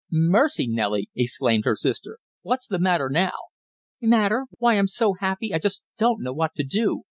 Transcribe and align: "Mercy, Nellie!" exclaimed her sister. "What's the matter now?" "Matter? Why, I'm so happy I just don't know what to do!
"Mercy, 0.11 0.67
Nellie!" 0.67 1.11
exclaimed 1.15 1.63
her 1.65 1.75
sister. 1.75 2.17
"What's 2.41 2.65
the 2.65 2.79
matter 2.79 3.07
now?" 3.07 3.33
"Matter? 4.01 4.47
Why, 4.57 4.79
I'm 4.79 4.87
so 4.87 5.13
happy 5.19 5.53
I 5.53 5.59
just 5.59 5.83
don't 5.99 6.23
know 6.23 6.33
what 6.33 6.55
to 6.55 6.63
do! 6.63 6.97